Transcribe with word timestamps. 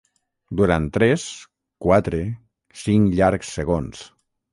Durant 0.59 0.85
tres, 0.95 1.25
quatre, 1.87 2.21
cinc 2.85 3.13
llargs 3.21 3.53
segons. 3.59 4.03